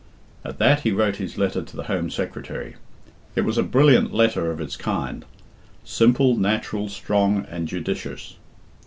[0.43, 2.73] At that he wrote his letter to the Home Secretary.
[3.35, 5.23] It was a brilliant letter of its kind,
[5.83, 8.33] simple, natural, strong, and judicious.